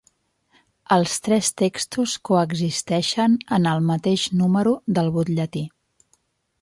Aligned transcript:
Els 0.95 1.11
tres 1.27 1.49
textos 1.63 2.15
coexisteixen 2.29 3.37
en 3.59 3.69
el 3.75 3.87
mateix 3.93 4.27
número 4.41 4.75
del 4.99 5.13
butlletí. 5.19 5.67